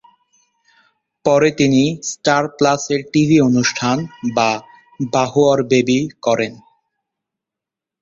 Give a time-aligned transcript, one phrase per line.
[1.25, 3.97] পরে তিনি স্টার প্লাস-এর টিভি অনুষ্ঠান
[4.35, 4.49] বা
[5.09, 6.53] বাহু অউর বেবি করেন।